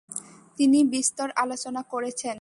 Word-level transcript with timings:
তিনি 0.57 0.79
বিস্তর 0.85 1.27
আলোচনা 1.35 1.81
করেছেন। 1.83 2.29